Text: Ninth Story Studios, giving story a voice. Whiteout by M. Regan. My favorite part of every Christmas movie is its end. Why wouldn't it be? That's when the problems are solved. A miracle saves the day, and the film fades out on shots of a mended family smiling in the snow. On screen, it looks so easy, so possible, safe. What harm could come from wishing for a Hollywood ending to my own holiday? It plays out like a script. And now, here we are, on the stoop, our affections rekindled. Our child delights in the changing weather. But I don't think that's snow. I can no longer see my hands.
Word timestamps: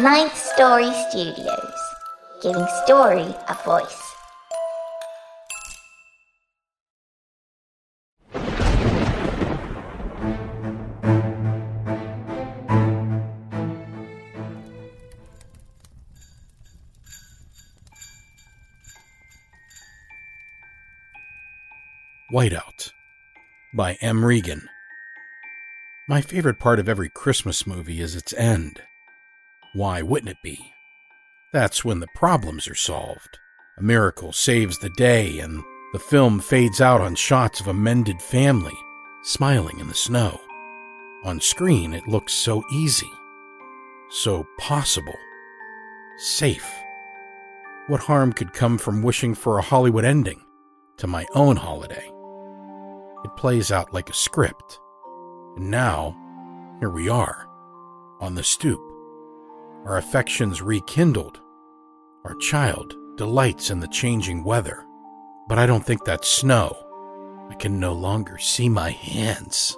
Ninth 0.00 0.36
Story 0.36 0.92
Studios, 1.10 1.72
giving 2.40 2.64
story 2.84 3.34
a 3.48 3.58
voice. 3.64 4.14
Whiteout 22.32 22.92
by 23.74 23.94
M. 24.00 24.24
Regan. 24.24 24.68
My 26.08 26.20
favorite 26.20 26.60
part 26.60 26.78
of 26.78 26.88
every 26.88 27.08
Christmas 27.08 27.66
movie 27.66 28.00
is 28.00 28.14
its 28.14 28.32
end. 28.34 28.82
Why 29.78 30.02
wouldn't 30.02 30.30
it 30.32 30.42
be? 30.42 30.58
That's 31.52 31.84
when 31.84 32.00
the 32.00 32.08
problems 32.16 32.66
are 32.66 32.74
solved. 32.74 33.38
A 33.78 33.82
miracle 33.82 34.32
saves 34.32 34.76
the 34.76 34.90
day, 34.90 35.38
and 35.38 35.62
the 35.92 36.00
film 36.00 36.40
fades 36.40 36.80
out 36.80 37.00
on 37.00 37.14
shots 37.14 37.60
of 37.60 37.68
a 37.68 37.72
mended 37.72 38.20
family 38.20 38.74
smiling 39.22 39.78
in 39.78 39.86
the 39.86 39.94
snow. 39.94 40.40
On 41.22 41.40
screen, 41.40 41.94
it 41.94 42.08
looks 42.08 42.32
so 42.32 42.64
easy, 42.72 43.12
so 44.10 44.44
possible, 44.58 45.14
safe. 46.16 46.68
What 47.86 48.00
harm 48.00 48.32
could 48.32 48.52
come 48.52 48.78
from 48.78 49.00
wishing 49.00 49.32
for 49.32 49.58
a 49.58 49.62
Hollywood 49.62 50.04
ending 50.04 50.42
to 50.96 51.06
my 51.06 51.24
own 51.36 51.54
holiday? 51.54 52.10
It 53.24 53.36
plays 53.36 53.70
out 53.70 53.94
like 53.94 54.10
a 54.10 54.14
script. 54.14 54.80
And 55.56 55.70
now, 55.70 56.16
here 56.80 56.90
we 56.90 57.08
are, 57.08 57.46
on 58.18 58.34
the 58.34 58.42
stoop, 58.42 58.80
our 59.84 59.96
affections 59.98 60.62
rekindled. 60.62 61.40
Our 62.24 62.34
child 62.36 62.94
delights 63.16 63.70
in 63.70 63.80
the 63.80 63.88
changing 63.88 64.44
weather. 64.44 64.84
But 65.48 65.58
I 65.58 65.66
don't 65.66 65.84
think 65.84 66.04
that's 66.04 66.28
snow. 66.28 66.76
I 67.50 67.54
can 67.54 67.80
no 67.80 67.94
longer 67.94 68.38
see 68.38 68.68
my 68.68 68.90
hands. 68.90 69.76